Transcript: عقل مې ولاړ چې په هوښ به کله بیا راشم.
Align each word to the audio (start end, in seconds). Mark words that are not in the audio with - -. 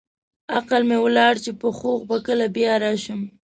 عقل 0.55 0.81
مې 0.89 0.97
ولاړ 1.05 1.33
چې 1.43 1.51
په 1.59 1.67
هوښ 1.77 1.99
به 2.09 2.17
کله 2.27 2.45
بیا 2.55 2.73
راشم. 2.83 3.21